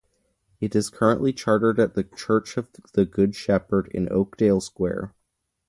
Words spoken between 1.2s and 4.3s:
chartered at the Church of the Good Shepard in